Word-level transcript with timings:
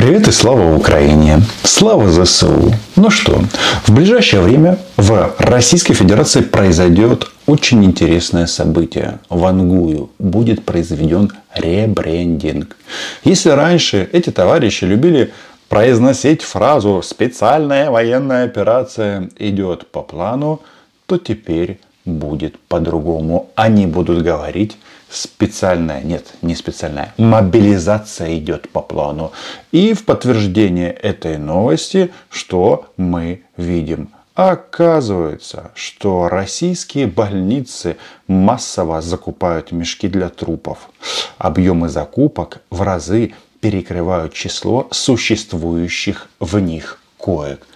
Привет 0.00 0.28
и 0.28 0.32
слава 0.32 0.74
Украине! 0.74 1.42
Слава 1.62 2.08
ЗСУ! 2.08 2.72
Ну 2.96 3.10
что, 3.10 3.42
в 3.84 3.92
ближайшее 3.92 4.40
время 4.40 4.78
в 4.96 5.34
Российской 5.38 5.92
Федерации 5.92 6.40
произойдет 6.40 7.30
очень 7.44 7.84
интересное 7.84 8.46
событие. 8.46 9.18
В 9.28 9.44
Ангую 9.44 10.08
будет 10.18 10.64
произведен 10.64 11.30
ребрендинг. 11.54 12.78
Если 13.24 13.50
раньше 13.50 14.08
эти 14.10 14.30
товарищи 14.30 14.84
любили 14.84 15.34
произносить 15.68 16.40
фразу 16.40 17.02
«специальная 17.04 17.90
военная 17.90 18.46
операция 18.46 19.28
идет 19.38 19.86
по 19.88 20.00
плану», 20.00 20.62
то 21.04 21.18
теперь 21.18 21.78
будет 22.06 22.58
по-другому. 22.58 23.50
Они 23.54 23.84
будут 23.84 24.22
говорить 24.22 24.78
специальная, 25.10 26.02
нет, 26.02 26.34
не 26.42 26.54
специальная, 26.54 27.12
мобилизация 27.18 28.38
идет 28.38 28.70
по 28.70 28.80
плану. 28.80 29.32
И 29.72 29.92
в 29.92 30.04
подтверждение 30.04 30.92
этой 30.92 31.38
новости, 31.38 32.12
что 32.30 32.86
мы 32.96 33.42
видим? 33.56 34.10
Оказывается, 34.34 35.72
что 35.74 36.28
российские 36.28 37.06
больницы 37.06 37.96
массово 38.26 39.02
закупают 39.02 39.72
мешки 39.72 40.08
для 40.08 40.28
трупов. 40.28 40.88
Объемы 41.36 41.88
закупок 41.88 42.60
в 42.70 42.80
разы 42.82 43.34
перекрывают 43.60 44.32
число 44.32 44.88
существующих 44.92 46.28
в 46.38 46.58
них 46.58 47.00
коек. 47.18 47.66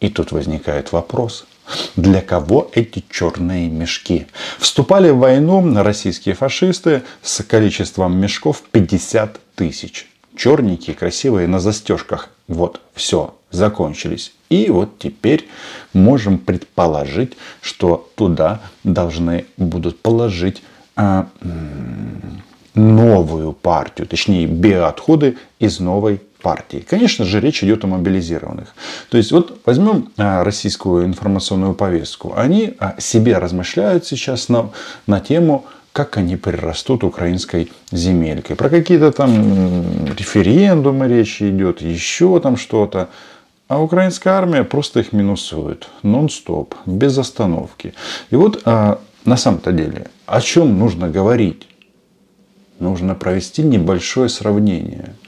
И 0.00 0.08
тут 0.08 0.32
возникает 0.32 0.92
вопрос– 0.92 1.46
для 1.96 2.20
кого 2.20 2.70
эти 2.74 3.04
черные 3.10 3.68
мешки? 3.68 4.26
Вступали 4.58 5.10
в 5.10 5.18
войну 5.18 5.82
российские 5.82 6.34
фашисты 6.34 7.02
с 7.22 7.42
количеством 7.42 8.18
мешков 8.18 8.62
50 8.70 9.40
тысяч. 9.54 10.08
Черненькие, 10.36 10.94
красивые, 10.94 11.48
на 11.48 11.58
застежках. 11.58 12.30
Вот, 12.46 12.80
все, 12.94 13.34
закончились. 13.50 14.32
И 14.48 14.70
вот 14.70 14.98
теперь 14.98 15.48
можем 15.92 16.38
предположить, 16.38 17.36
что 17.60 18.10
туда 18.14 18.60
должны 18.84 19.46
будут 19.56 20.00
положить 20.00 20.62
а, 20.96 21.28
новую 22.74 23.52
партию, 23.52 24.06
точнее 24.06 24.46
биоотходы 24.46 25.36
из 25.58 25.80
новой 25.80 26.22
партии. 26.42 26.84
Конечно 26.88 27.24
же, 27.24 27.40
речь 27.40 27.62
идет 27.64 27.84
о 27.84 27.88
мобилизированных. 27.88 28.74
То 29.10 29.16
есть, 29.18 29.32
вот 29.32 29.60
возьмем 29.64 30.10
а, 30.16 30.44
российскую 30.44 31.04
информационную 31.04 31.74
повестку. 31.74 32.34
Они 32.36 32.74
а, 32.78 32.94
себе 32.98 33.38
размышляют 33.38 34.06
сейчас 34.06 34.48
на, 34.48 34.70
на 35.06 35.20
тему, 35.20 35.66
как 35.92 36.16
они 36.16 36.36
прирастут 36.36 37.02
украинской 37.02 37.72
земелькой. 37.90 38.56
Про 38.56 38.68
какие-то 38.68 39.10
там 39.10 40.06
референдумы 40.16 41.08
речь 41.08 41.42
идет, 41.42 41.80
еще 41.80 42.38
там 42.40 42.56
что-то. 42.56 43.08
А 43.66 43.82
украинская 43.82 44.34
армия 44.34 44.64
просто 44.64 45.00
их 45.00 45.12
минусует. 45.12 45.88
Нон-стоп, 46.02 46.74
без 46.86 47.18
остановки. 47.18 47.94
И 48.30 48.36
вот 48.36 48.62
а, 48.64 49.00
на 49.24 49.36
самом-то 49.36 49.72
деле, 49.72 50.06
о 50.26 50.40
чем 50.40 50.78
нужно 50.78 51.08
говорить? 51.08 51.66
Нужно 52.78 53.16
провести 53.16 53.62
небольшое 53.62 54.28
сравнение– 54.28 55.16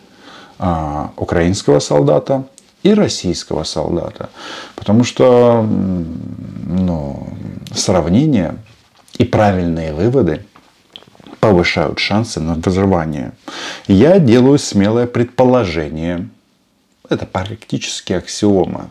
украинского 1.16 1.78
солдата 1.78 2.44
и 2.83 2.94
российского 2.94 3.64
солдата. 3.64 4.30
Потому 4.77 5.05
что 5.05 5.62
ну, 5.62 7.28
сравнение 7.75 8.56
и 9.19 9.25
правильные 9.25 9.92
выводы 9.92 10.44
повышают 11.41 11.98
шансы 11.98 12.41
на 12.41 12.55
выживание. 12.55 13.33
Я 13.86 14.19
делаю 14.19 14.58
смелое 14.58 15.06
предположение, 15.06 16.28
это 17.08 17.27
практически 17.27 18.12
аксиома, 18.12 18.91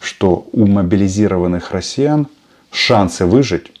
что 0.00 0.48
у 0.52 0.66
мобилизированных 0.66 1.72
россиян 1.72 2.26
шансы 2.70 3.26
выжить 3.26 3.72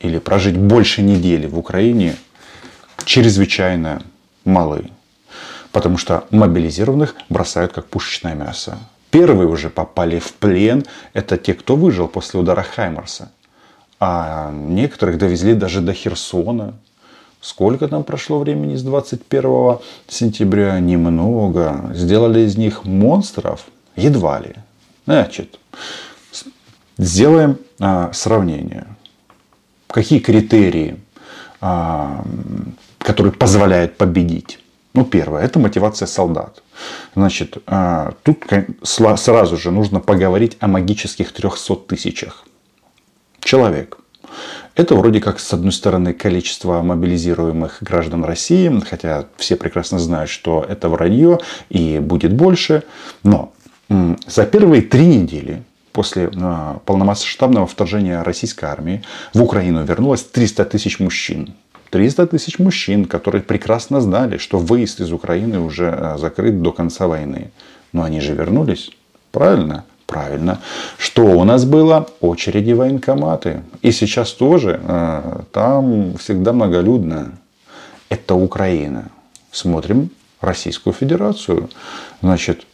или 0.00 0.18
прожить 0.18 0.56
больше 0.56 1.02
недели 1.02 1.46
в 1.46 1.58
Украине 1.58 2.16
чрезвычайно 3.04 4.02
малы 4.44 4.90
потому 5.74 5.98
что 5.98 6.24
мобилизированных 6.30 7.16
бросают 7.28 7.72
как 7.72 7.86
пушечное 7.86 8.36
мясо. 8.36 8.78
Первые 9.10 9.48
уже 9.48 9.70
попали 9.70 10.20
в 10.20 10.32
плен, 10.34 10.84
это 11.14 11.36
те, 11.36 11.52
кто 11.52 11.74
выжил 11.74 12.06
после 12.06 12.38
удара 12.38 12.62
Хаймарса. 12.62 13.32
А 13.98 14.52
некоторых 14.52 15.18
довезли 15.18 15.54
даже 15.54 15.80
до 15.80 15.92
Херсона. 15.92 16.74
Сколько 17.40 17.88
там 17.88 18.04
прошло 18.04 18.38
времени 18.38 18.76
с 18.76 18.84
21 18.84 19.78
сентября? 20.06 20.78
Немного. 20.78 21.90
Сделали 21.92 22.40
из 22.40 22.56
них 22.56 22.84
монстров? 22.84 23.66
Едва 23.96 24.38
ли. 24.38 24.54
Значит, 25.06 25.58
сделаем 26.98 27.58
а, 27.80 28.12
сравнение. 28.12 28.86
Какие 29.88 30.20
критерии, 30.20 31.00
а, 31.60 32.24
которые 33.00 33.32
позволяют 33.32 33.96
победить? 33.96 34.60
Ну, 34.94 35.04
первое, 35.04 35.42
это 35.42 35.58
мотивация 35.58 36.06
солдат. 36.06 36.62
Значит, 37.16 37.58
а, 37.66 38.14
тут 38.22 38.44
сразу 38.84 39.56
же 39.56 39.72
нужно 39.72 39.98
поговорить 39.98 40.56
о 40.60 40.68
магических 40.68 41.32
300 41.32 41.74
тысячах 41.88 42.44
человек. 43.40 43.98
Это 44.76 44.94
вроде 44.94 45.20
как, 45.20 45.40
с 45.40 45.52
одной 45.52 45.72
стороны, 45.72 46.14
количество 46.14 46.80
мобилизируемых 46.82 47.78
граждан 47.80 48.24
России, 48.24 48.80
хотя 48.88 49.26
все 49.36 49.56
прекрасно 49.56 49.98
знают, 49.98 50.30
что 50.30 50.64
это 50.68 50.88
вранье 50.88 51.40
и 51.70 51.98
будет 51.98 52.32
больше. 52.32 52.84
Но 53.24 53.52
за 53.88 54.46
первые 54.46 54.82
три 54.82 55.06
недели 55.06 55.62
после 55.92 56.30
а, 56.36 56.80
полномасштабного 56.86 57.66
вторжения 57.66 58.22
российской 58.22 58.64
армии 58.64 59.02
в 59.32 59.42
Украину 59.42 59.84
вернулось 59.84 60.24
300 60.24 60.64
тысяч 60.66 60.98
мужчин. 60.98 61.54
300 61.94 62.26
тысяч 62.26 62.58
мужчин, 62.58 63.04
которые 63.04 63.40
прекрасно 63.40 64.00
знали, 64.00 64.36
что 64.36 64.58
выезд 64.58 65.00
из 65.00 65.12
Украины 65.12 65.60
уже 65.60 65.96
э, 65.96 66.18
закрыт 66.18 66.60
до 66.60 66.72
конца 66.72 67.06
войны. 67.06 67.52
Но 67.92 68.02
они 68.02 68.20
же 68.20 68.34
вернулись. 68.34 68.90
Правильно? 69.30 69.84
Правильно. 70.04 70.58
Что 70.98 71.22
у 71.22 71.44
нас 71.44 71.64
было? 71.64 72.08
Очереди 72.20 72.72
военкоматы. 72.72 73.62
И 73.80 73.92
сейчас 73.92 74.32
тоже 74.32 74.80
э, 74.82 75.42
там 75.52 76.16
всегда 76.18 76.52
многолюдно. 76.52 77.38
Это 78.08 78.34
Украина. 78.34 79.04
Смотрим 79.52 80.10
Российскую 80.40 80.94
Федерацию. 80.94 81.70
Значит, 82.22 82.66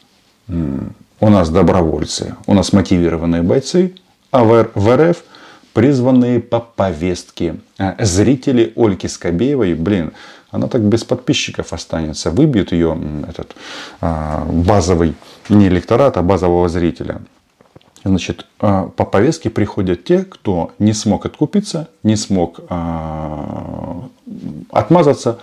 у 0.49 1.29
нас 1.29 1.51
добровольцы, 1.51 2.37
у 2.47 2.55
нас 2.55 2.73
мотивированные 2.73 3.43
бойцы, 3.43 3.93
а 4.31 4.45
в 4.45 4.97
РФ 4.97 5.25
призванные 5.73 6.41
по 6.41 6.61
повестке. 6.61 7.57
А 7.79 7.97
зрители 8.01 8.73
Ольги 8.77 9.09
Скобеевой, 9.09 9.75
блин, 9.75 10.13
она 10.51 10.67
так 10.69 10.83
без 10.83 11.05
подписчиков 11.05 11.73
останется. 11.73 12.31
Выбьют 12.31 12.73
ее 12.73 12.99
этот 13.29 13.55
а, 14.01 14.45
базовый, 14.45 15.15
не 15.49 15.69
электорат, 15.69 16.17
а 16.17 16.23
базового 16.23 16.69
зрителя. 16.69 17.21
Значит, 18.05 18.47
а, 18.59 18.89
по 18.89 19.05
повестке 19.05 19.51
приходят 19.51 20.05
те, 20.05 20.25
кто 20.25 20.73
не 20.79 20.93
смог 20.93 21.27
откупиться, 21.27 21.89
не 22.03 22.17
смог 22.17 22.61
отмазаться, 24.71 25.39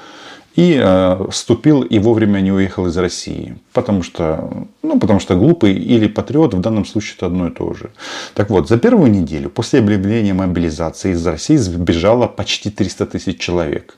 и 0.58 0.76
э, 0.76 1.28
вступил 1.30 1.84
и 1.84 2.00
вовремя 2.00 2.42
не 2.42 2.52
уехал 2.52 2.88
из 2.88 2.98
России. 2.98 3.56
Потому 3.74 4.02
что, 4.02 4.68
ну, 4.82 5.00
потому 5.00 5.20
что 5.20 5.36
глупый 5.36 5.74
или 5.74 6.08
патриот 6.08 6.56
в 6.56 6.60
данном 6.60 6.84
случае 6.84 7.16
это 7.18 7.28
одно 7.28 7.48
и 7.48 7.52
то 7.52 7.74
же. 7.74 7.92
Так 8.34 8.50
вот, 8.50 8.68
за 8.68 8.78
первую 8.78 9.12
неделю 9.12 9.52
после 9.52 9.80
объявления 9.80 10.34
мобилизации 10.34 11.12
из 11.12 11.26
России 11.28 11.58
сбежало 11.58 12.28
почти 12.28 12.72
300 12.72 13.06
тысяч 13.06 13.40
человек. 13.40 13.98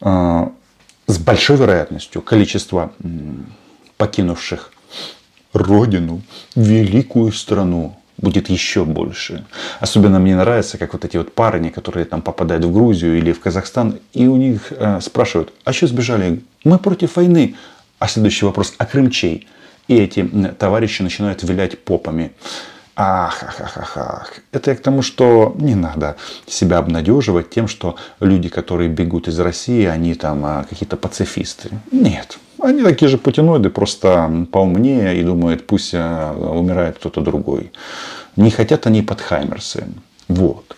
Э, 0.00 0.50
с 1.08 1.18
большой 1.18 1.56
вероятностью 1.56 2.22
количество 2.22 2.92
покинувших 3.96 4.70
родину, 5.52 6.22
великую 6.54 7.32
страну, 7.32 7.96
будет 8.18 8.48
еще 8.48 8.84
больше. 8.84 9.44
Особенно 9.80 10.18
мне 10.18 10.36
нравится, 10.36 10.78
как 10.78 10.92
вот 10.92 11.04
эти 11.04 11.16
вот 11.16 11.34
парни, 11.34 11.68
которые 11.68 12.04
там 12.04 12.22
попадают 12.22 12.64
в 12.64 12.72
Грузию 12.72 13.18
или 13.18 13.32
в 13.32 13.40
Казахстан, 13.40 13.98
и 14.12 14.26
у 14.26 14.36
них 14.36 14.72
э, 14.72 15.00
спрашивают, 15.00 15.52
а 15.64 15.72
что 15.72 15.86
сбежали? 15.86 16.42
Мы 16.64 16.78
против 16.78 17.16
войны. 17.16 17.54
А 17.98 18.08
следующий 18.08 18.44
вопрос, 18.44 18.74
а 18.78 18.84
крымчей? 18.84 19.46
И 19.88 19.96
эти 19.96 20.28
товарищи 20.58 21.02
начинают 21.02 21.42
вилять 21.42 21.78
попами. 21.78 22.32
Ах, 22.98 23.42
ах, 23.42 23.60
ах, 23.60 23.76
ах, 23.76 23.96
ах. 23.96 24.32
Это 24.52 24.70
я 24.70 24.76
к 24.76 24.80
тому, 24.80 25.02
что 25.02 25.54
не 25.58 25.74
надо 25.74 26.16
себя 26.46 26.78
обнадеживать 26.78 27.50
тем, 27.50 27.68
что 27.68 27.96
люди, 28.20 28.48
которые 28.48 28.88
бегут 28.88 29.28
из 29.28 29.38
России, 29.38 29.84
они 29.84 30.14
там 30.14 30.44
а, 30.46 30.64
какие-то 30.64 30.96
пацифисты. 30.96 31.68
Нет. 31.92 32.38
Они 32.58 32.82
такие 32.82 33.08
же 33.08 33.18
путиноиды, 33.18 33.68
просто 33.68 34.46
поумнее 34.50 35.20
и 35.20 35.22
думают, 35.22 35.66
пусть 35.66 35.92
а, 35.94 36.32
умирает 36.32 36.96
кто-то 36.96 37.20
другой. 37.20 37.70
Не 38.36 38.50
хотят 38.50 38.86
они 38.86 39.02
под 39.02 39.20
Хаймерсы. 39.20 39.88
Вот. 40.28 40.74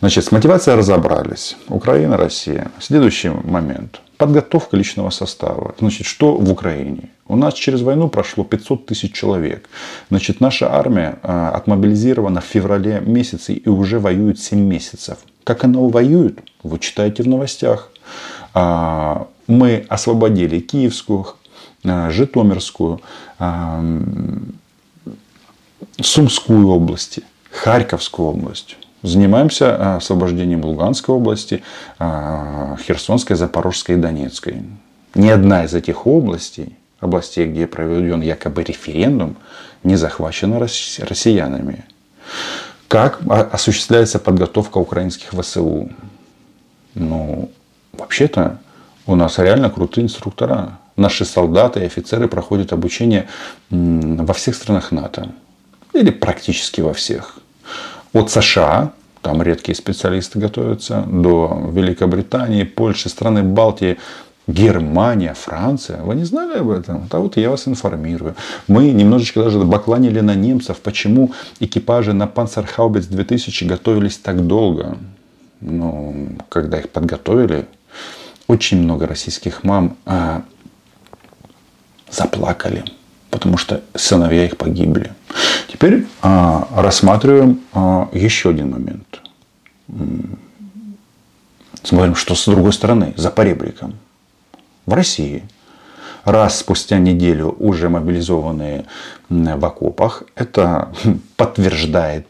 Значит, 0.00 0.26
с 0.26 0.32
мотивацией 0.32 0.76
разобрались. 0.76 1.56
Украина, 1.68 2.18
Россия. 2.18 2.70
Следующий 2.78 3.30
момент. 3.30 4.00
Подготовка 4.18 4.76
личного 4.76 5.08
состава. 5.08 5.74
Значит, 5.78 6.06
что 6.06 6.36
в 6.36 6.50
Украине? 6.50 7.08
У 7.26 7.36
нас 7.36 7.54
через 7.54 7.80
войну 7.80 8.08
прошло 8.08 8.44
500 8.44 8.86
тысяч 8.86 9.14
человек. 9.14 9.68
Значит, 10.10 10.40
наша 10.40 10.74
армия 10.74 11.18
а, 11.22 11.50
отмобилизирована 11.50 12.40
в 12.42 12.44
феврале 12.44 13.00
месяце 13.00 13.54
и 13.54 13.68
уже 13.68 13.98
воюет 13.98 14.38
7 14.38 14.58
месяцев. 14.58 15.18
Как 15.42 15.64
она 15.64 15.80
воюет, 15.80 16.40
вы 16.62 16.78
читаете 16.78 17.22
в 17.22 17.28
новостях. 17.28 17.90
А, 18.52 19.26
мы 19.46 19.86
освободили 19.88 20.60
Киевскую, 20.60 21.26
а, 21.84 22.10
Житомирскую, 22.10 23.00
Сумскую 26.00 26.68
области, 26.68 27.22
Харьковскую 27.50 28.28
область. 28.28 28.76
Занимаемся 29.02 29.96
освобождением 29.96 30.64
Луганской 30.64 31.14
области, 31.14 31.62
Херсонской, 31.98 33.36
Запорожской 33.36 33.96
и 33.96 33.98
Донецкой. 33.98 34.62
Ни 35.14 35.28
одна 35.28 35.64
из 35.64 35.74
этих 35.74 36.06
областей 36.06 36.76
областей, 37.04 37.46
где 37.46 37.66
проведен 37.66 38.22
якобы 38.22 38.64
референдум, 38.64 39.36
не 39.82 39.96
захвачена 39.96 40.58
россиянами. 40.58 41.84
Как 42.88 43.20
осуществляется 43.52 44.18
подготовка 44.18 44.78
украинских 44.78 45.30
ВСУ? 45.32 45.90
Ну, 46.94 47.50
вообще-то 47.92 48.58
у 49.06 49.14
нас 49.16 49.38
реально 49.38 49.70
крутые 49.70 50.04
инструктора. 50.04 50.78
Наши 50.96 51.24
солдаты 51.24 51.80
и 51.80 51.86
офицеры 51.86 52.28
проходят 52.28 52.72
обучение 52.72 53.26
во 53.70 54.32
всех 54.32 54.54
странах 54.54 54.92
НАТО. 54.92 55.28
Или 55.92 56.10
практически 56.10 56.80
во 56.80 56.92
всех. 56.92 57.38
От 58.12 58.30
США, 58.30 58.92
там 59.22 59.42
редкие 59.42 59.74
специалисты 59.74 60.38
готовятся, 60.38 61.04
до 61.06 61.70
Великобритании, 61.72 62.62
Польши, 62.62 63.08
страны 63.08 63.42
Балтии, 63.42 63.96
Германия, 64.46 65.32
Франция. 65.32 66.02
Вы 66.02 66.16
не 66.16 66.24
знали 66.24 66.58
об 66.58 66.68
этом? 66.68 67.08
А 67.10 67.18
вот 67.18 67.36
я 67.38 67.48
вас 67.48 67.66
информирую. 67.66 68.34
Мы 68.68 68.90
немножечко 68.90 69.42
даже 69.42 69.58
бакланили 69.60 70.20
на 70.20 70.34
немцев. 70.34 70.80
Почему 70.80 71.32
экипажи 71.60 72.12
на 72.12 72.24
Panzerhaubitz 72.24 73.08
2000 73.08 73.64
готовились 73.64 74.18
так 74.18 74.46
долго? 74.46 74.98
Ну, 75.60 76.28
когда 76.50 76.78
их 76.78 76.90
подготовили, 76.90 77.66
очень 78.46 78.82
много 78.82 79.06
российских 79.06 79.64
мам 79.64 79.96
а, 80.04 80.42
заплакали, 82.10 82.84
потому 83.30 83.56
что 83.56 83.80
сыновья 83.94 84.44
их 84.44 84.58
погибли. 84.58 85.12
Теперь 85.72 86.06
а, 86.20 86.68
рассматриваем 86.76 87.60
а, 87.72 88.10
еще 88.12 88.50
один 88.50 88.72
момент. 88.72 89.22
Смотрим, 91.82 92.14
что 92.14 92.34
с 92.34 92.44
другой 92.44 92.74
стороны, 92.74 93.14
за 93.16 93.30
поребриком 93.30 93.94
в 94.86 94.92
России. 94.92 95.44
Раз 96.24 96.58
спустя 96.58 96.98
неделю 96.98 97.54
уже 97.58 97.88
мобилизованные 97.88 98.86
в 99.28 99.64
окопах, 99.64 100.22
это 100.34 100.92
подтверждает 101.36 102.26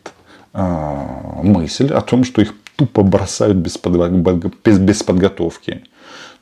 э, 0.53 1.41
мысль 1.43 1.93
о 1.93 2.01
том, 2.01 2.25
что 2.25 2.43
их 2.43 2.55
тупо 2.77 3.03
бросают 3.03 3.57
без, 3.57 3.79
без, 4.65 4.79
без 4.79 5.03
подготовки. 5.03 5.85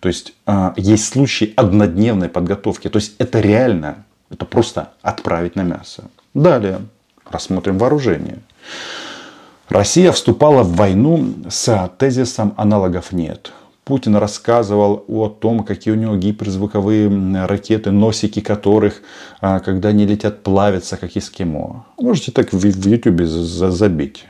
То 0.00 0.08
есть 0.08 0.34
э, 0.46 0.72
есть 0.76 1.12
случаи 1.12 1.52
однодневной 1.56 2.28
подготовки. 2.28 2.88
То 2.88 2.98
есть 2.98 3.14
это 3.18 3.40
реально, 3.40 4.04
это 4.30 4.46
просто 4.46 4.92
отправить 5.02 5.56
на 5.56 5.62
мясо. 5.62 6.04
Далее 6.34 6.80
рассмотрим 7.30 7.78
вооружение. 7.78 8.38
Россия 9.68 10.12
вступала 10.12 10.62
в 10.62 10.74
войну 10.74 11.34
с 11.48 11.90
тезисом 11.98 12.54
аналогов 12.56 13.12
нет. 13.12 13.52
Путин 13.84 14.14
рассказывал 14.14 15.04
о 15.08 15.28
том, 15.28 15.64
какие 15.64 15.92
у 15.92 15.96
него 15.96 16.16
гиперзвуковые 16.16 17.46
ракеты, 17.46 17.90
носики 17.90 18.40
которых, 18.40 19.02
а, 19.40 19.58
когда 19.58 19.88
они 19.88 20.06
летят, 20.06 20.44
плавятся, 20.44 20.96
как 20.96 21.16
эскимо. 21.16 21.84
Можете 21.98 22.30
так 22.30 22.52
в 22.52 22.64
Ютубе 22.64 23.26
забить. 23.26 24.26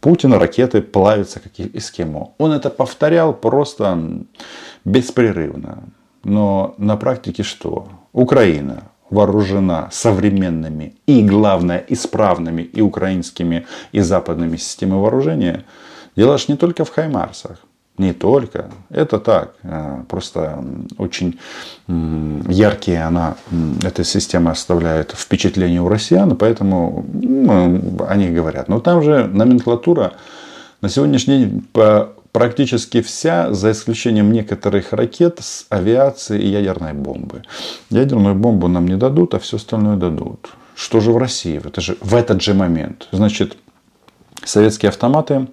Путин 0.00 0.32
ракеты 0.32 0.80
плавятся, 0.80 1.40
как 1.40 1.52
эскимо. 1.58 2.32
Он 2.38 2.52
это 2.52 2.70
повторял 2.70 3.34
просто 3.34 3.98
беспрерывно. 4.86 5.84
Но 6.24 6.74
на 6.78 6.96
практике 6.96 7.42
что? 7.42 7.88
Украина 8.14 8.84
вооружена 9.10 9.90
современными 9.92 10.94
и, 11.06 11.22
главное, 11.22 11.84
исправными 11.88 12.62
и 12.62 12.80
украинскими, 12.80 13.66
и 13.92 14.00
западными 14.00 14.56
системами 14.56 15.00
вооружения. 15.00 15.64
Дело 16.16 16.38
ж 16.38 16.48
не 16.48 16.56
только 16.56 16.84
в 16.84 16.90
Хаймарсах. 16.90 17.58
Не 17.96 18.12
только. 18.12 18.70
Это 18.90 19.20
так. 19.20 19.54
Э, 19.62 20.02
просто 20.08 20.64
очень 20.98 21.38
яркие 21.86 23.04
она, 23.04 23.36
эта 23.84 24.02
система 24.02 24.50
оставляет 24.50 25.12
впечатление 25.12 25.80
у 25.80 25.88
россиян, 25.88 26.36
поэтому 26.36 27.04
ну, 27.12 27.80
они 28.08 28.30
говорят. 28.30 28.68
Но 28.68 28.80
там 28.80 29.02
же 29.02 29.26
номенклатура 29.26 30.14
на 30.80 30.88
сегодняшний 30.88 31.38
день 31.38 31.68
практически 32.32 33.00
вся, 33.00 33.52
за 33.54 33.70
исключением 33.70 34.32
некоторых 34.32 34.92
ракет 34.92 35.38
с 35.40 35.66
авиацией 35.68 36.42
и 36.42 36.48
ядерной 36.48 36.94
бомбы. 36.94 37.42
Ядерную 37.90 38.34
бомбу 38.34 38.66
нам 38.66 38.88
не 38.88 38.96
дадут, 38.96 39.34
а 39.34 39.38
все 39.38 39.56
остальное 39.56 39.96
дадут. 39.96 40.50
Что 40.74 40.98
же 40.98 41.12
в 41.12 41.16
России 41.16 41.62
это 41.64 41.80
же, 41.80 41.96
в 42.00 42.12
этот 42.16 42.42
же 42.42 42.54
момент? 42.54 43.06
Значит, 43.12 43.56
советские 44.44 44.88
автоматы 44.88 45.46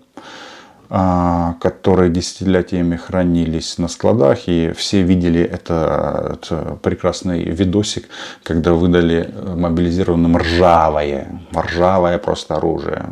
которые 0.91 2.09
десятилетиями 2.09 2.97
хранились 2.97 3.77
на 3.77 3.87
складах, 3.87 4.49
и 4.49 4.73
все 4.73 5.03
видели 5.03 5.41
этот 5.41 6.51
прекрасный 6.81 7.45
видосик, 7.45 8.09
когда 8.43 8.73
выдали 8.73 9.33
мобилизированным 9.55 10.35
ржавое, 10.35 11.39
ржавое 11.55 12.17
просто 12.17 12.55
оружие. 12.55 13.05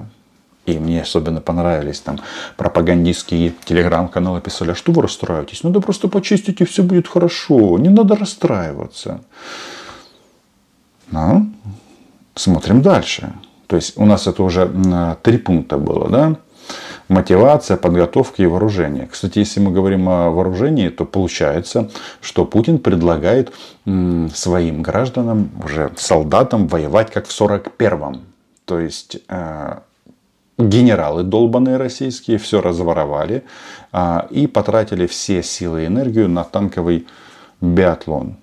И 0.66 0.78
мне 0.78 1.02
особенно 1.04 1.40
понравились 1.40 2.02
там 2.02 2.20
пропагандистские 2.58 3.54
телеграм-каналы 3.64 4.42
писали, 4.42 4.72
а 4.72 4.76
что 4.76 4.92
вы 4.92 5.04
расстраиваетесь? 5.04 5.64
Надо 5.64 5.80
просто 5.80 6.10
почистить 6.10 6.60
и 6.60 6.66
все 6.66 6.84
будет 6.84 7.08
хорошо. 7.08 7.78
Не 7.78 7.90
надо 7.90 8.16
расстраиваться. 8.18 9.22
Ну, 11.12 11.50
смотрим 12.36 12.82
дальше. 12.82 13.32
То 13.68 13.78
есть 13.78 13.98
у 13.98 14.06
нас 14.06 14.28
это 14.28 14.44
уже 14.44 14.70
три 15.24 15.38
пункта 15.38 15.78
было, 15.78 16.10
да? 16.10 16.36
Мотивация, 17.10 17.76
подготовка 17.76 18.42
и 18.42 18.46
вооружение. 18.46 19.08
Кстати, 19.12 19.40
если 19.40 19.60
мы 19.60 19.72
говорим 19.72 20.08
о 20.08 20.30
вооружении, 20.30 20.90
то 20.90 21.06
получается, 21.06 21.90
что 22.22 22.46
Путин 22.46 22.80
предлагает 22.80 23.52
своим 23.84 24.82
гражданам, 24.82 25.50
уже 25.64 25.92
солдатам 25.98 26.68
воевать 26.68 27.12
как 27.12 27.28
в 27.28 27.42
41-м. 27.42 28.22
То 28.66 28.80
есть 28.80 29.18
э, 29.28 29.80
генералы 30.60 31.24
долбанные 31.24 31.78
российские 31.78 32.38
все 32.38 32.62
разворовали 32.62 33.44
а, 33.92 34.28
и 34.30 34.46
потратили 34.46 35.08
все 35.08 35.42
силы 35.42 35.84
и 35.84 35.88
энергию 35.88 36.30
на 36.30 36.44
танковый 36.44 37.08
биатлон. 37.62 38.36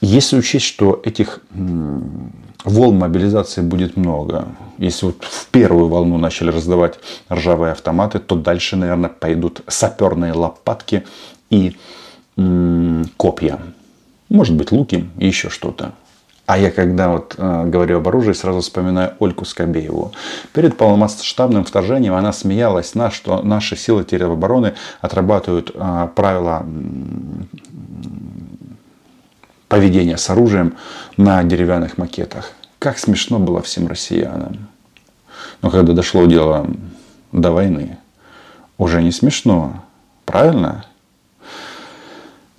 Если 0.00 0.36
учесть, 0.36 0.66
что 0.66 1.00
этих 1.04 1.40
волн 2.64 2.98
мобилизации 2.98 3.60
будет 3.60 3.96
много, 3.96 4.46
если 4.78 5.06
вот 5.06 5.22
в 5.22 5.46
первую 5.46 5.88
волну 5.88 6.18
начали 6.18 6.50
раздавать 6.50 6.98
ржавые 7.30 7.72
автоматы, 7.72 8.18
то 8.18 8.36
дальше, 8.36 8.76
наверное, 8.76 9.10
пойдут 9.10 9.62
саперные 9.66 10.32
лопатки 10.32 11.04
и 11.50 11.76
м- 12.36 13.04
копья. 13.16 13.58
Может 14.28 14.56
быть, 14.56 14.72
луки 14.72 15.08
и 15.18 15.26
еще 15.26 15.50
что-то. 15.50 15.92
А 16.46 16.58
я 16.58 16.70
когда 16.70 17.08
вот 17.08 17.36
э, 17.38 17.64
говорю 17.66 17.98
об 17.98 18.08
оружии, 18.08 18.32
сразу 18.32 18.60
вспоминаю 18.60 19.14
Ольку 19.20 19.44
Скобееву. 19.44 20.12
Перед 20.52 20.76
полномасштабным 20.76 21.64
вторжением 21.64 22.14
она 22.14 22.32
смеялась 22.32 22.94
на, 22.94 23.10
что 23.10 23.42
наши 23.42 23.76
силы 23.76 24.04
теробороны 24.04 24.74
отрабатывают 25.00 25.70
э, 25.72 26.08
правила 26.16 26.66
поведения 29.72 30.18
с 30.18 30.28
оружием 30.28 30.76
на 31.16 31.42
деревянных 31.44 31.96
макетах. 31.96 32.52
Как 32.78 32.98
смешно 32.98 33.38
было 33.38 33.62
всем 33.62 33.86
россиянам. 33.86 34.68
Но 35.62 35.70
когда 35.70 35.94
дошло 35.94 36.26
дело 36.26 36.66
до 37.32 37.52
войны, 37.52 37.96
уже 38.76 39.02
не 39.02 39.12
смешно. 39.12 39.82
Правильно? 40.26 40.84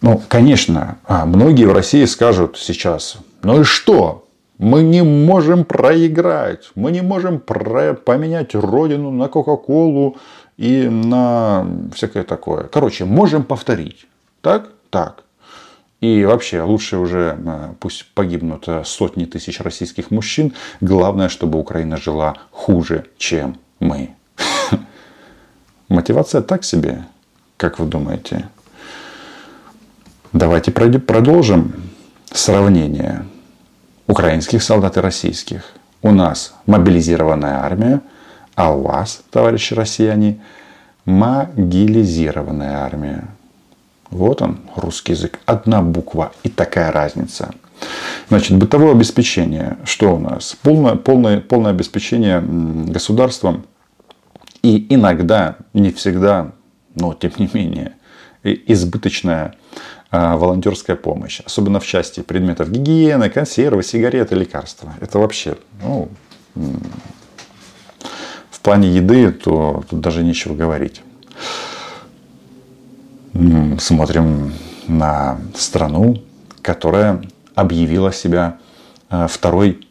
Ну, 0.02 0.20
конечно, 0.28 0.98
а 1.06 1.28
многие 1.28 1.66
в 1.66 1.74
России 1.74 2.04
скажут 2.06 2.58
сейчас, 2.58 3.18
ну 3.44 3.62
и 3.62 3.64
что? 3.64 4.28
Мы 4.58 4.82
не 4.82 5.04
можем 5.04 5.66
проиграть. 5.66 6.72
Мы 6.74 6.92
не 6.92 7.02
можем 7.02 7.40
про- 7.40 7.94
поменять 7.94 8.56
родину 8.56 9.12
на 9.12 9.28
Кока-Колу 9.28 10.18
и 10.58 10.88
на 10.90 11.68
всякое 11.94 12.24
такое. 12.24 12.64
Короче, 12.64 13.06
можем 13.06 13.44
повторить. 13.44 14.08
Так? 14.42 14.70
Так. 14.90 15.23
И 16.04 16.26
вообще 16.26 16.62
лучше 16.62 16.98
уже 16.98 17.38
э, 17.46 17.74
пусть 17.80 18.08
погибнут 18.14 18.68
э, 18.68 18.84
сотни 18.84 19.24
тысяч 19.24 19.62
российских 19.62 20.12
мужчин. 20.12 20.54
Главное, 20.82 21.30
чтобы 21.30 21.58
Украина 21.58 21.96
жила 21.96 22.36
хуже, 22.52 23.06
чем 23.18 23.58
мы. 23.80 24.10
Мотивация 25.88 26.42
так 26.42 26.66
себе, 26.66 27.06
как 27.56 27.80
вы 27.80 27.86
думаете? 27.86 28.50
Давайте 30.34 30.72
продолжим. 30.72 31.74
сравнение 32.34 33.26
украинских 34.06 34.62
солдат 34.62 34.98
и 34.98 35.00
российских. 35.00 35.72
У 36.02 36.12
нас 36.12 36.54
мобилизированная 36.66 37.60
армия, 37.60 38.02
а 38.56 38.76
у 38.76 38.82
вас, 38.82 39.24
товарищи 39.32 39.74
россияне, 39.74 40.42
могилизированная 41.06 42.80
армия. 42.80 43.30
Вот 44.14 44.44
он, 44.44 44.60
русский 44.76 45.14
язык. 45.14 45.40
Одна 45.48 45.82
буква 45.82 46.34
и 46.44 46.50
такая 46.50 46.92
разница. 46.92 47.56
Значит, 48.30 48.58
бытовое 48.58 48.92
обеспечение. 48.92 49.78
Что 49.86 50.16
у 50.16 50.20
нас? 50.20 50.56
Полное, 50.62 50.96
полное, 50.96 51.42
полное 51.42 51.72
обеспечение 51.72 52.40
государством. 52.40 53.66
И 54.62 54.86
иногда, 54.94 55.58
не 55.74 55.92
всегда, 55.92 56.52
но 56.94 57.16
тем 57.16 57.32
не 57.38 57.50
менее, 57.54 57.94
избыточная 58.44 59.56
а, 60.12 60.38
волонтерская 60.38 60.96
помощь. 60.96 61.42
Особенно 61.44 61.80
в 61.80 61.88
части 61.88 62.20
предметов 62.20 62.70
гигиены, 62.70 63.32
консервы, 63.32 63.82
сигареты, 63.82 64.36
лекарства. 64.36 64.94
Это 65.02 65.18
вообще, 65.18 65.58
ну, 65.82 66.08
в 66.54 68.60
плане 68.62 68.90
еды, 68.90 69.32
то 69.32 69.84
тут 69.90 70.02
даже 70.02 70.24
нечего 70.24 70.54
говорить. 70.54 71.02
Смотрим 73.80 74.54
на 74.88 75.38
страну, 75.56 76.22
которая 76.62 77.22
объявила 77.56 78.14
себя 78.14 78.58
а, 79.10 79.28
второй 79.28 79.88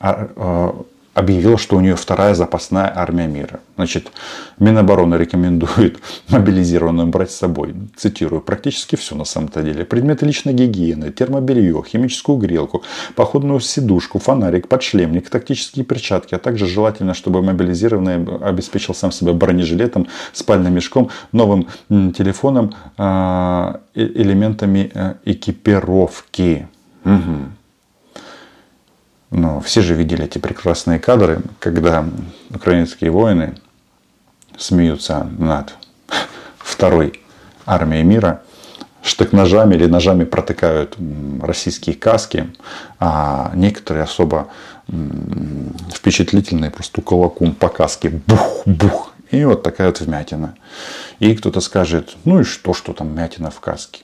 а, 0.00 0.74
объявила, 1.16 1.56
что 1.56 1.76
у 1.76 1.80
нее 1.80 1.96
вторая 1.96 2.34
запасная 2.34 2.92
армия 2.94 3.26
мира. 3.26 3.60
Значит, 3.76 4.12
Минобороны 4.58 5.14
рекомендует 5.14 5.98
мобилизированным 6.28 7.10
брать 7.10 7.30
с 7.30 7.36
собой, 7.36 7.74
цитирую, 7.96 8.42
практически 8.42 8.96
все 8.96 9.14
на 9.14 9.24
самом-то 9.24 9.62
деле. 9.62 9.86
Предметы 9.86 10.26
личной 10.26 10.52
гигиены, 10.52 11.10
термобелье, 11.10 11.82
химическую 11.88 12.36
грелку, 12.36 12.82
походную 13.14 13.60
сидушку, 13.60 14.18
фонарик, 14.18 14.68
подшлемник, 14.68 15.30
тактические 15.30 15.86
перчатки, 15.86 16.34
а 16.34 16.38
также 16.38 16.66
желательно, 16.66 17.14
чтобы 17.14 17.40
мобилизированный 17.40 18.16
обеспечил 18.46 18.94
сам 18.94 19.10
себя 19.10 19.32
бронежилетом, 19.32 20.08
спальным 20.34 20.74
мешком, 20.74 21.08
новым 21.32 21.66
телефоном, 21.88 22.74
а, 22.98 23.80
элементами 23.94 24.90
э, 24.92 25.14
экипировки. 25.24 26.68
Угу. 27.06 27.65
Но 29.36 29.60
все 29.60 29.82
же 29.82 29.92
видели 29.92 30.24
эти 30.24 30.38
прекрасные 30.38 30.98
кадры, 30.98 31.42
когда 31.60 32.06
украинские 32.48 33.10
воины 33.10 33.58
смеются 34.56 35.28
над 35.38 35.74
второй 36.56 37.20
армией 37.66 38.02
мира, 38.02 38.40
штык-ножами 39.02 39.74
или 39.74 39.84
ножами 39.84 40.24
протыкают 40.24 40.96
российские 41.42 41.96
каски, 41.96 42.50
а 42.98 43.52
некоторые 43.54 44.04
особо 44.04 44.48
впечатлительные 45.92 46.70
просто 46.70 47.02
кулаком 47.02 47.54
по 47.54 47.68
каске 47.68 48.08
бух-бух. 48.08 49.12
И 49.30 49.44
вот 49.44 49.62
такая 49.62 49.88
вот 49.88 50.00
вмятина. 50.00 50.54
И 51.18 51.36
кто-то 51.36 51.60
скажет, 51.60 52.16
ну 52.24 52.40
и 52.40 52.44
что, 52.44 52.72
что 52.72 52.94
там 52.94 53.08
вмятина 53.10 53.50
в 53.50 53.60
каске. 53.60 54.02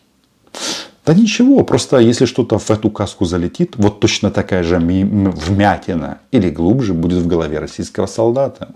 Да 1.04 1.14
ничего, 1.14 1.64
просто 1.64 1.98
если 1.98 2.26
что-то 2.26 2.58
в 2.58 2.70
эту 2.70 2.88
каску 2.88 3.24
залетит, 3.24 3.74
вот 3.76 3.98
точно 3.98 4.30
такая 4.30 4.62
же 4.62 4.78
вмятина 4.78 6.18
или 6.30 6.48
глубже 6.48 6.94
будет 6.94 7.22
в 7.22 7.26
голове 7.26 7.58
российского 7.58 8.06
солдата. 8.06 8.72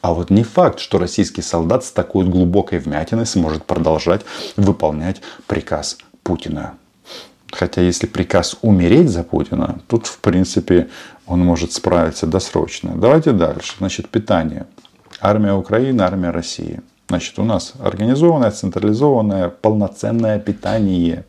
А 0.00 0.12
вот 0.12 0.30
не 0.30 0.42
факт, 0.42 0.80
что 0.80 0.98
российский 0.98 1.40
солдат 1.40 1.84
с 1.84 1.92
такой 1.92 2.24
глубокой 2.24 2.80
вмятиной 2.80 3.26
сможет 3.26 3.64
продолжать 3.64 4.22
выполнять 4.56 5.22
приказ 5.46 5.98
Путина. 6.24 6.74
Хотя 7.52 7.80
если 7.80 8.08
приказ 8.08 8.56
умереть 8.60 9.08
за 9.08 9.22
Путина, 9.22 9.80
тут 9.86 10.08
в 10.08 10.18
принципе 10.18 10.88
он 11.26 11.44
может 11.44 11.72
справиться 11.72 12.26
досрочно. 12.26 12.94
Давайте 12.96 13.30
дальше. 13.30 13.74
Значит, 13.78 14.08
питание. 14.08 14.66
Армия 15.20 15.54
Украины, 15.54 16.02
армия 16.02 16.30
России. 16.30 16.80
Значит, 17.08 17.38
у 17.38 17.44
нас 17.44 17.72
организованное, 17.80 18.50
централизованное, 18.50 19.48
полноценное 19.48 20.38
питание, 20.38 21.24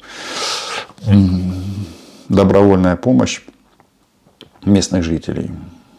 добровольная 2.28 2.98
помощь 2.98 3.42
местных 4.66 5.04
жителей. 5.04 5.52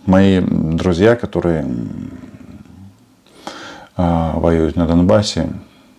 Мои 0.04 0.40
друзья, 0.40 1.16
которые 1.16 1.66
а, 3.96 4.38
воюют 4.38 4.76
на 4.76 4.86
Донбассе, 4.86 5.48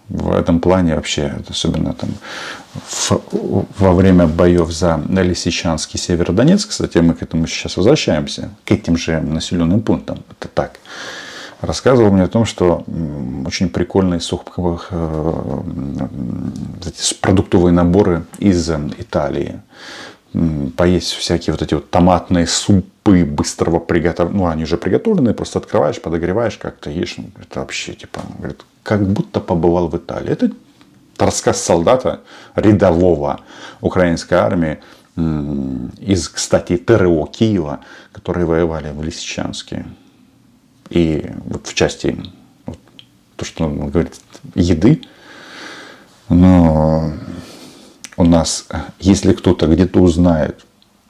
в 0.10 0.32
этом 0.32 0.60
плане 0.60 0.96
вообще, 0.96 1.34
особенно 1.50 1.94
там 1.94 2.10
в, 2.74 3.12
во 3.80 3.94
время 3.94 4.28
боев 4.28 4.70
за 4.70 5.02
Лисичанский 5.10 5.98
Северодонецк, 5.98 6.70
кстати, 6.70 7.00
мы 7.00 7.16
к 7.16 7.24
этому 7.24 7.48
сейчас 7.48 7.78
возвращаемся, 7.78 8.50
к 8.64 8.72
этим 8.72 8.96
же 8.96 9.22
населенным 9.22 9.82
пунктам, 9.82 10.20
это 10.30 10.50
так 10.50 10.74
рассказывал 11.62 12.12
мне 12.12 12.24
о 12.24 12.28
том, 12.28 12.46
что 12.46 12.84
очень 13.46 13.70
прикольные 13.70 14.20
сухпковых 14.20 14.88
э, 14.92 15.34
продуктовые 17.22 17.72
наборы 17.72 18.26
из 18.40 18.70
э, 18.70 18.80
Италии. 18.98 19.62
Поесть 20.78 21.12
всякие 21.12 21.54
вот 21.54 21.62
эти 21.62 21.74
вот 21.74 21.90
томатные 21.90 22.48
супы 22.48 23.26
быстрого 23.26 23.80
приготовления. 23.80 24.40
Ну, 24.40 24.48
они 24.48 24.64
уже 24.64 24.78
приготовленные, 24.78 25.34
просто 25.34 25.60
открываешь, 25.60 26.02
подогреваешь, 26.02 26.58
как-то 26.58 26.90
ешь. 26.90 27.18
Это 27.42 27.60
вообще, 27.60 27.94
типа, 27.94 28.22
говорит, 28.38 28.62
как 28.84 29.06
будто 29.06 29.42
побывал 29.42 29.90
в 29.90 29.98
Италии. 29.98 30.32
Это 30.32 30.52
рассказ 31.18 31.62
солдата 31.62 32.22
рядового 32.56 33.42
украинской 33.82 34.36
армии 34.36 34.80
из, 36.00 36.30
кстати, 36.30 36.78
ТРО 36.78 37.26
Киева, 37.26 37.82
которые 38.14 38.46
воевали 38.46 38.92
в 38.94 39.04
Лисичанске. 39.04 39.86
И 40.92 41.26
вот 41.46 41.68
в 41.68 41.74
части 41.74 42.22
вот, 42.66 42.78
то, 43.38 43.46
что 43.46 43.64
он 43.64 43.90
говорит, 43.90 44.20
еды, 44.56 45.02
но 46.28 47.14
у 48.18 48.24
нас, 48.26 48.68
если 49.00 49.32
кто-то 49.32 49.68
где-то 49.68 50.00
узнает, 50.02 50.66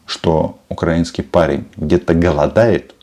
что 0.06 0.60
украинский 0.70 1.24
парень 1.24 1.66
где-то 1.78 2.14
голодает, 2.14 2.94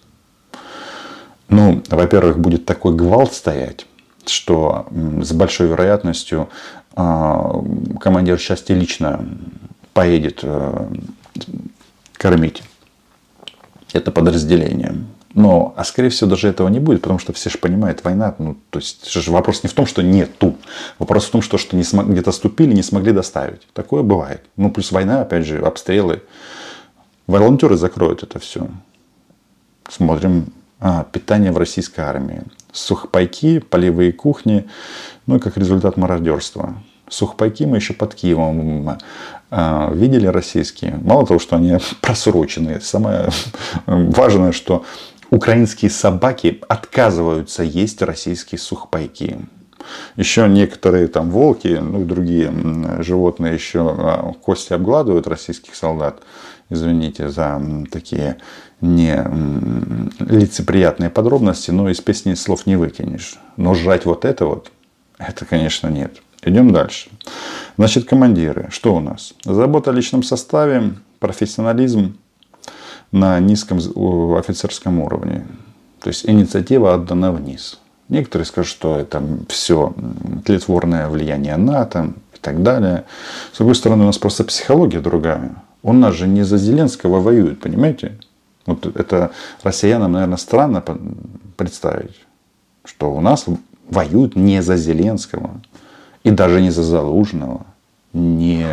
ну, 1.49 1.83
во-первых, 1.89 2.39
будет 2.39 2.65
такой 2.65 2.95
гвалт 2.95 3.33
стоять, 3.33 3.87
что 4.25 4.87
с 5.23 5.33
большой 5.33 5.67
вероятностью 5.67 6.49
а, 6.95 7.61
командир 8.01 8.39
части 8.39 8.71
лично 8.71 9.27
поедет 9.95 10.41
э, 10.43 10.89
кормить 12.13 12.63
это 13.93 14.13
подразделение. 14.13 15.05
Но, 15.39 15.73
а 15.77 15.85
скорее 15.85 16.09
всего, 16.09 16.29
даже 16.29 16.49
этого 16.49 16.67
не 16.67 16.81
будет, 16.81 17.01
потому 17.01 17.21
что 17.21 17.33
все 17.33 17.49
же 17.49 17.59
понимают, 17.59 18.03
война, 18.03 18.35
ну, 18.39 18.57
то 18.71 18.81
есть, 18.81 19.09
же 19.09 19.31
вопрос 19.31 19.63
не 19.63 19.69
в 19.69 19.73
том, 19.73 19.87
что 19.87 20.03
нету. 20.03 20.57
Вопрос 20.99 21.27
в 21.27 21.31
том, 21.31 21.43
что, 21.43 21.59
что 21.59 21.77
не 21.77 21.85
смог, 21.85 22.09
где-то 22.09 22.33
ступили, 22.33 22.75
не 22.75 22.83
смогли 22.83 23.13
доставить. 23.13 23.65
Такое 23.73 24.03
бывает. 24.03 24.43
Ну, 24.57 24.69
плюс 24.73 24.91
война, 24.91 25.21
опять 25.21 25.47
же, 25.47 25.61
обстрелы. 25.61 26.23
Волонтеры 27.29 27.77
закроют 27.77 28.25
это 28.25 28.41
все. 28.41 28.67
Смотрим 29.89 30.47
а, 30.81 31.05
питание 31.05 31.53
в 31.53 31.59
российской 31.59 32.01
армии. 32.01 32.43
Сухпайки, 32.73 33.61
полевые 33.61 34.13
кухни, 34.13 34.67
ну 35.27 35.37
и 35.37 35.39
как 35.39 35.57
результат 35.57 35.97
мародерства. 35.97 36.75
Сухпайки 37.09 37.63
мы 37.63 37.77
еще 37.77 37.95
под 37.95 38.17
Киевом 38.17 38.99
а, 39.51 39.93
видели 39.95 40.27
российские. 40.27 40.99
Мало 41.01 41.25
того, 41.25 41.39
что 41.39 41.55
они 41.55 41.79
просроченные. 42.01 42.81
Самое 42.81 43.29
важное, 43.87 44.51
что 44.51 44.85
украинские 45.31 45.91
собаки 45.91 46.61
отказываются 46.69 47.63
есть 47.63 48.03
российские 48.03 48.59
сухпайки. 48.59 49.39
Еще 50.17 50.49
некоторые 50.49 51.09
там 51.09 51.31
волки, 51.31 51.79
ну 51.81 52.05
другие 52.05 52.53
животные 53.03 53.55
еще 53.55 53.81
а, 53.81 54.33
кости 54.43 54.73
обгладывают 54.73 55.27
российских 55.27 55.75
солдат. 55.75 56.21
Извините 56.71 57.31
за 57.31 57.63
такие 57.91 58.37
не 58.81 59.25
лицеприятные 60.21 61.09
подробности, 61.09 61.71
но 61.71 61.89
из 61.89 62.01
песни 62.01 62.35
слов 62.35 62.67
не 62.67 62.77
выкинешь. 62.77 63.39
Но 63.57 63.75
жрать 63.75 64.05
вот 64.05 64.25
это 64.25 64.45
вот, 64.45 64.71
это, 65.19 65.45
конечно, 65.47 65.89
нет. 65.89 66.21
Идем 66.43 66.73
дальше. 66.73 67.11
Значит, 67.77 68.09
командиры. 68.09 68.69
Что 68.71 68.95
у 68.95 69.01
нас? 69.01 69.35
Забота 69.45 69.91
о 69.91 69.95
личном 69.95 70.23
составе, 70.23 70.95
профессионализм, 71.19 72.19
на 73.13 73.41
низком 73.41 73.79
офицерском 74.37 75.01
уровне. 75.01 75.47
То 76.01 76.09
есть 76.09 76.27
инициатива 76.29 76.95
отдана 76.95 77.33
вниз. 77.33 77.79
Некоторые 78.09 78.47
скажут, 78.47 78.71
что 78.71 78.99
это 78.99 79.23
все 79.49 79.95
тлетворное 80.45 81.09
влияние 81.09 81.57
НАТО 81.57 82.13
и 82.35 82.39
так 82.41 82.63
далее. 82.63 83.05
С 83.53 83.59
другой 83.59 83.75
стороны, 83.75 84.05
у 84.05 84.07
нас 84.07 84.19
просто 84.19 84.45
психология 84.45 85.01
другая. 85.01 85.57
У 85.83 85.93
нас 85.93 86.15
же 86.15 86.27
не 86.27 86.43
за 86.43 86.57
Зеленского 86.59 87.21
воюют, 87.21 87.61
понимаете? 87.61 88.19
Вот 88.67 88.87
это 88.87 89.31
россиянам, 89.63 90.13
наверное, 90.13 90.37
странно 90.37 90.83
представить, 91.57 92.25
что 92.85 93.13
у 93.13 93.21
нас 93.21 93.47
воюют 93.89 94.37
не 94.37 94.63
за 94.63 94.77
Зеленского 94.77 95.51
и 96.25 96.31
даже 96.31 96.61
не 96.61 96.71
за 96.71 96.83
Залужного. 96.83 97.67
не 98.13 98.67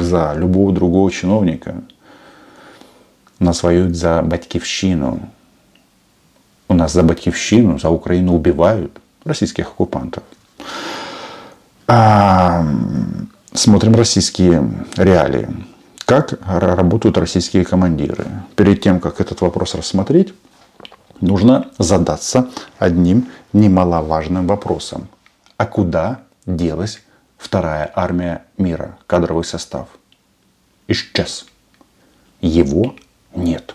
за 0.00 0.34
любого 0.36 0.72
другого 0.72 1.10
чиновника. 1.10 1.82
Нас 3.40 3.62
воюют 3.62 3.96
за 3.96 4.20
батькивщину. 4.22 5.30
У 6.68 6.74
нас 6.74 6.92
за 6.92 7.02
батькивщину, 7.02 7.78
за 7.78 7.88
Украину 7.88 8.34
убивают 8.34 9.00
российских 9.24 9.68
оккупантов. 9.68 10.22
А, 11.88 12.64
смотрим 13.54 13.94
российские 13.94 14.70
реалии. 14.96 15.48
Как 16.04 16.38
работают 16.46 17.16
российские 17.16 17.64
командиры? 17.64 18.26
Перед 18.56 18.82
тем, 18.82 19.00
как 19.00 19.20
этот 19.22 19.40
вопрос 19.40 19.74
рассмотреть, 19.74 20.34
нужно 21.22 21.68
задаться 21.78 22.50
одним 22.78 23.28
немаловажным 23.54 24.46
вопросом. 24.46 25.08
А 25.56 25.66
куда 25.66 26.20
делась 26.44 27.02
вторая 27.38 27.90
армия 27.94 28.44
мира, 28.58 28.98
кадровый 29.06 29.44
состав? 29.44 29.88
Исчез. 30.88 31.46
Его 32.40 32.94
нет. 33.34 33.74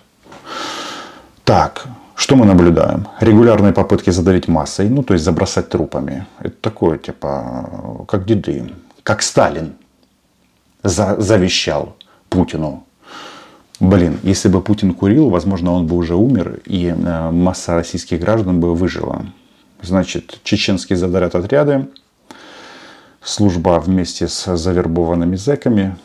Так, 1.43 1.87
что 2.15 2.35
мы 2.35 2.45
наблюдаем? 2.45 3.07
Регулярные 3.19 3.73
попытки 3.73 4.09
задавить 4.09 4.47
массой, 4.47 4.89
ну 4.89 5.03
то 5.03 5.13
есть 5.13 5.25
забросать 5.25 5.69
трупами. 5.69 6.25
Это 6.39 6.55
такое, 6.61 6.97
типа, 6.97 8.05
как 8.07 8.25
деды, 8.25 8.71
как 9.03 9.21
Сталин 9.21 9.73
за 10.83 11.19
завещал 11.19 11.95
Путину. 12.29 12.85
Блин, 13.79 14.19
если 14.23 14.47
бы 14.47 14.61
Путин 14.61 14.93
курил, 14.93 15.29
возможно, 15.29 15.73
он 15.73 15.85
бы 15.85 15.97
уже 15.97 16.15
умер, 16.15 16.61
и 16.65 16.87
э, 16.87 17.31
масса 17.31 17.75
российских 17.75 18.21
граждан 18.21 18.61
бы 18.61 18.73
выжила. 18.73 19.25
Значит, 19.81 20.39
чеченские 20.43 20.97
задарят 20.97 21.35
отряды, 21.35 21.87
служба 23.21 23.79
вместе 23.79 24.29
с 24.29 24.55
завербованными 24.55 25.35
зэками, 25.35 25.97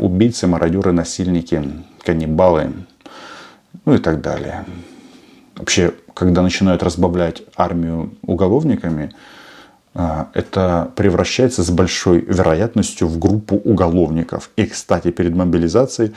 убийцы, 0.00 0.46
мародеры, 0.46 0.92
насильники, 0.92 1.62
каннибалы, 2.04 2.72
ну 3.84 3.94
и 3.94 3.98
так 3.98 4.20
далее. 4.20 4.64
Вообще, 5.56 5.94
когда 6.14 6.42
начинают 6.42 6.82
разбавлять 6.82 7.42
армию 7.56 8.14
уголовниками, 8.22 9.12
а, 9.94 10.30
это 10.34 10.90
превращается 10.96 11.62
с 11.62 11.70
большой 11.70 12.20
вероятностью 12.20 13.08
в 13.08 13.18
группу 13.18 13.56
уголовников. 13.56 14.50
И, 14.56 14.66
кстати, 14.66 15.10
перед 15.10 15.34
мобилизацией 15.34 16.14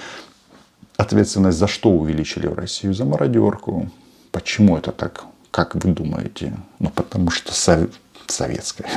ответственность 0.98 1.58
за 1.58 1.68
что 1.68 1.90
увеличили 1.90 2.48
в 2.48 2.54
Россию? 2.54 2.94
За 2.94 3.06
мародерку. 3.06 3.90
Почему 4.32 4.78
это 4.78 4.92
так? 4.92 5.26
Как 5.52 5.76
вы 5.76 5.94
думаете? 5.94 6.54
Ну, 6.80 6.90
потому 6.90 7.30
что 7.30 7.54
сов... 7.54 7.90
советская, 8.28 8.90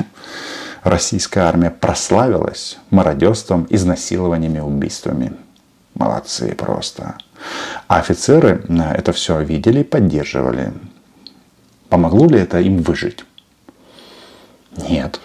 российская 0.89 1.41
армия 1.41 1.69
прославилась 1.69 2.77
мародерством, 2.89 3.67
изнасилованиями, 3.69 4.59
убийствами. 4.59 5.33
Молодцы 5.93 6.53
просто. 6.55 7.15
А 7.87 7.99
офицеры 7.99 8.63
это 8.95 9.11
все 9.13 9.41
видели 9.41 9.79
и 9.79 9.83
поддерживали. 9.83 10.73
Помогло 11.89 12.27
ли 12.27 12.39
это 12.39 12.59
им 12.59 12.81
выжить? 12.81 13.25
Нет. 14.89 15.19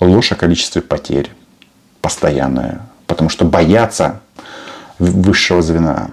Ложь 0.00 0.32
о 0.32 0.36
количестве 0.36 0.82
потерь. 0.82 1.32
Постоянная. 2.00 2.82
Потому 3.06 3.30
что 3.30 3.44
боятся 3.44 4.20
высшего 4.98 5.62
звена. 5.62 6.10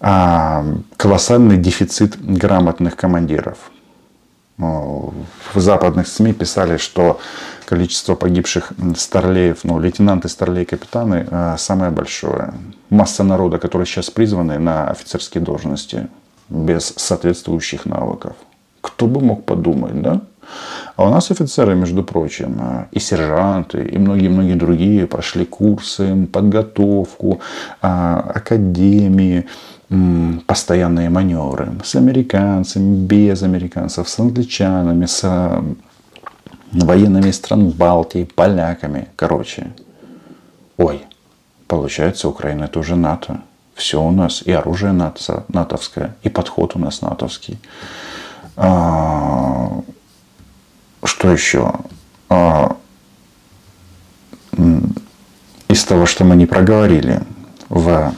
А 0.00 0.64
колоссальный 0.96 1.58
дефицит 1.58 2.20
грамотных 2.20 2.96
командиров. 2.96 3.70
В 4.60 5.60
западных 5.60 6.06
СМИ 6.06 6.34
писали, 6.34 6.76
что 6.76 7.18
количество 7.64 8.14
погибших 8.14 8.72
старлеев, 8.96 9.64
ну, 9.64 9.78
лейтенанты, 9.78 10.28
старлей, 10.28 10.66
капитаны 10.66 11.26
а, 11.30 11.56
самое 11.56 11.90
большое. 11.90 12.52
Масса 12.90 13.24
народа, 13.24 13.58
которые 13.58 13.86
сейчас 13.86 14.10
призваны 14.10 14.58
на 14.58 14.88
офицерские 14.88 15.42
должности 15.42 16.08
без 16.50 16.92
соответствующих 16.96 17.86
навыков. 17.86 18.34
Кто 18.80 19.06
бы 19.06 19.20
мог 19.20 19.44
подумать, 19.44 20.02
да? 20.02 20.20
А 20.96 21.04
у 21.04 21.10
нас 21.10 21.30
офицеры, 21.30 21.74
между 21.74 22.02
прочим, 22.02 22.56
а, 22.60 22.88
и 22.92 22.98
сержанты, 22.98 23.82
и 23.82 23.98
многие-многие 23.98 24.54
другие 24.54 25.06
прошли 25.06 25.44
курсы, 25.44 26.26
подготовку, 26.26 27.40
а, 27.80 28.32
академии, 28.34 29.46
постоянные 30.46 31.10
маневры 31.10 31.72
с 31.82 31.96
американцами, 31.96 32.94
без 32.94 33.42
американцев, 33.42 34.08
с 34.08 34.20
англичанами, 34.20 35.06
с 35.06 35.20
а, 35.24 35.64
военными 36.72 37.30
стран 37.32 37.70
Балтии, 37.70 38.24
поляками. 38.24 39.08
Короче, 39.16 39.72
ой, 40.76 41.02
получается, 41.66 42.28
Украина 42.28 42.64
это 42.64 42.78
уже 42.78 42.96
НАТО. 42.96 43.40
Все 43.74 44.02
у 44.02 44.10
нас, 44.10 44.42
и 44.42 44.52
оружие 44.52 44.92
НАТО, 44.92 45.44
натовское, 45.48 46.14
и 46.22 46.28
подход 46.28 46.76
у 46.76 46.78
нас 46.78 47.02
натовский. 47.02 47.58
Что 51.10 51.32
еще? 51.32 51.72
А, 52.28 52.76
из 55.68 55.84
того, 55.84 56.06
что 56.06 56.24
мы 56.24 56.36
не 56.36 56.46
проговорили, 56.46 57.20
в 57.68 58.14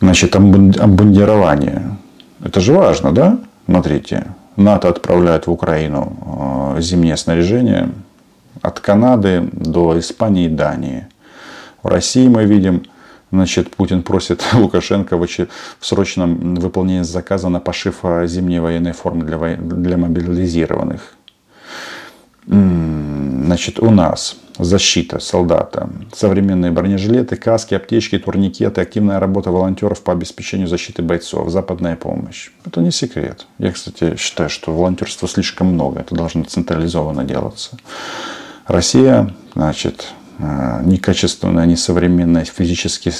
значит, 0.00 0.34
обмундирование. 0.36 1.98
Это 2.42 2.60
же 2.60 2.72
важно, 2.72 3.12
да? 3.12 3.38
Смотрите, 3.66 4.24
НАТО 4.56 4.88
отправляет 4.88 5.46
в 5.46 5.50
Украину 5.52 6.16
а, 6.76 6.80
зимнее 6.80 7.18
снаряжение 7.18 7.90
от 8.62 8.80
Канады 8.80 9.46
до 9.52 9.98
Испании 9.98 10.46
и 10.46 10.48
Дании. 10.48 11.06
В 11.82 11.88
России 11.88 12.26
мы 12.26 12.46
видим, 12.46 12.84
значит, 13.30 13.76
Путин 13.76 14.02
просит 14.02 14.42
Лукашенко 14.54 15.18
в 15.18 15.26
срочном 15.82 16.54
выполнении 16.54 17.02
заказа 17.02 17.50
на 17.50 17.60
пошив 17.60 17.96
а, 18.02 18.26
зимней 18.26 18.60
военной 18.60 18.92
формы 18.92 19.24
для, 19.24 19.56
для 19.56 19.98
мобилизированных 19.98 21.14
значит, 22.46 23.78
у 23.80 23.90
нас 23.90 24.36
защита 24.58 25.18
солдата, 25.18 25.88
современные 26.14 26.70
бронежилеты, 26.70 27.36
каски, 27.36 27.74
аптечки, 27.74 28.18
турникеты, 28.18 28.80
активная 28.80 29.18
работа 29.18 29.50
волонтеров 29.50 30.02
по 30.02 30.12
обеспечению 30.12 30.68
защиты 30.68 31.02
бойцов, 31.02 31.50
западная 31.50 31.96
помощь. 31.96 32.50
Это 32.64 32.80
не 32.80 32.90
секрет. 32.90 33.46
Я, 33.58 33.72
кстати, 33.72 34.16
считаю, 34.16 34.50
что 34.50 34.72
волонтерства 34.72 35.28
слишком 35.28 35.68
много. 35.68 36.00
Это 36.00 36.14
должно 36.14 36.44
централизованно 36.44 37.24
делаться. 37.24 37.76
Россия, 38.66 39.34
значит, 39.54 40.08
э, 40.38 40.82
некачественная, 40.84 41.66
несовременная, 41.66 42.44
физически, 42.44 43.10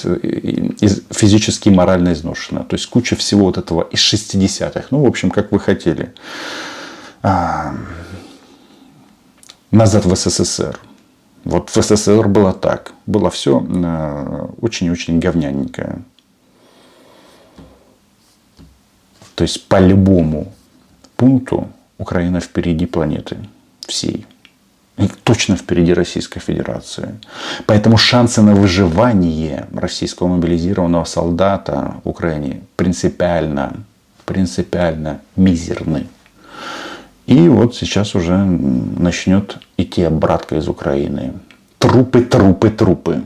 физически 1.11 1.69
и 1.69 1.73
морально 1.73 2.13
изношена. 2.13 2.61
То 2.65 2.77
есть 2.77 2.87
куча 2.87 3.17
всего 3.17 3.47
вот 3.47 3.59
этого 3.59 3.83
из 3.91 4.01
60-х. 4.01 4.87
Ну, 4.91 5.05
в 5.05 5.07
общем, 5.07 5.31
как 5.31 5.51
вы 5.51 5.59
хотели. 5.59 6.13
Назад 9.75 10.05
в 10.07 10.15
СССР. 10.15 10.79
Вот 11.43 11.69
в 11.69 11.83
СССР 11.83 12.29
было 12.29 12.53
так. 12.53 12.93
Было 13.07 13.29
все 13.29 13.59
э, 13.59 14.47
очень-очень 14.61 15.19
говняненькое. 15.19 15.99
То 19.35 19.43
есть 19.43 19.67
по 19.67 19.81
любому 19.81 20.53
пункту 21.17 21.67
Украина 21.99 22.39
впереди 22.39 22.87
планеты 22.87 23.37
всей. 23.81 24.27
И 24.97 25.09
точно 25.25 25.57
впереди 25.57 25.93
Российской 25.93 26.39
Федерации. 26.39 27.19
Поэтому 27.67 27.97
шансы 27.97 28.43
на 28.43 28.55
выживание 28.55 29.67
российского 29.73 30.29
мобилизированного 30.29 31.05
солдата 31.05 31.97
в 32.05 32.09
Украине 32.11 32.61
принципиально, 32.77 33.85
принципиально 34.25 35.21
мизерны. 35.35 36.07
И 37.27 37.49
вот 37.49 37.75
сейчас 37.75 38.15
уже 38.15 38.37
начнет 38.37 39.59
идти 39.77 40.03
обратка 40.03 40.57
из 40.57 40.69
Украины. 40.69 41.33
Трупы, 41.79 42.23
трупы, 42.23 42.71
трупы. 42.71 43.23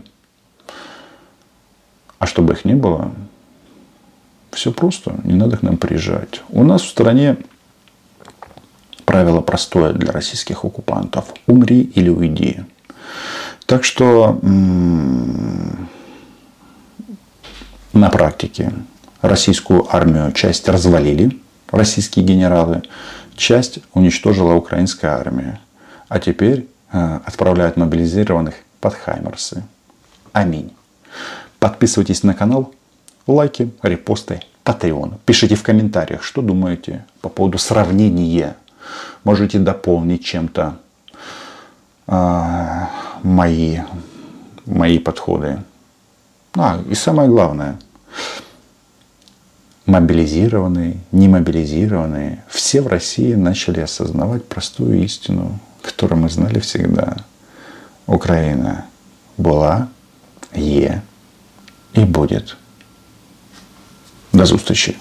А 2.19 2.27
чтобы 2.27 2.55
их 2.55 2.65
не 2.65 2.75
было, 2.75 3.13
все 4.53 4.73
просто, 4.73 5.15
не 5.25 5.35
надо 5.35 5.57
к 5.57 5.63
нам 5.63 5.77
приезжать. 5.77 6.43
У 6.49 6.65
нас 6.65 6.83
в 6.83 6.89
стране 6.89 7.37
правило 9.05 9.41
простое 9.41 9.93
для 9.93 10.13
российских 10.13 10.65
оккупантов. 10.65 11.33
Умри 11.47 11.81
или 11.81 12.09
уйди. 12.09 12.61
Так 13.67 13.85
что 13.85 14.39
на 17.93 18.11
практике 18.11 18.73
российскую 19.23 19.87
армию 19.95 20.33
часть 20.33 20.69
развалили, 20.69 21.39
российские 21.71 22.25
генералы, 22.25 22.83
часть 23.39 23.79
уничтожила 23.95 24.55
украинская 24.55 25.13
армия. 25.13 25.61
А 26.09 26.19
теперь 26.19 26.69
э, 26.93 27.21
отправляют 27.25 27.77
мобилизированных 27.77 28.55
под 28.81 28.95
Хаймерсы. 28.95 29.63
Аминь. 30.33 30.73
Подписывайтесь 31.59 32.23
на 32.23 32.35
канал, 32.35 32.75
лайки, 33.27 33.71
репосты, 33.83 34.43
Patreon. 34.65 35.15
Пишите 35.25 35.55
в 35.55 35.63
комментариях, 35.63 36.23
что 36.23 36.43
думаете 36.43 37.05
по 37.21 37.29
поводу 37.29 37.59
сравнения. 37.59 38.57
Можете 39.25 39.59
дополнить 39.59 40.25
чем-то. 40.25 40.79
а, 42.07 42.91
мои, 43.23 43.81
мои 44.65 44.99
подходы. 44.99 45.63
А, 46.57 46.81
и 46.89 46.95
самое 46.95 47.29
главное, 47.29 47.79
мобилизированные, 49.89 50.99
немобилизированные, 51.13 52.45
все 52.49 52.83
в 52.83 52.87
России 52.87 53.33
начали 53.35 53.81
осознавать 53.81 54.45
простую 54.45 55.03
истину, 55.03 55.59
которую 55.83 56.21
мы 56.21 56.29
знали 56.29 56.61
всегда. 56.61 57.17
Украина 58.07 58.85
была, 59.39 59.89
е 60.55 61.03
и 61.95 62.05
будет. 62.05 62.57
До 64.33 64.47
зустрічі! 64.47 64.97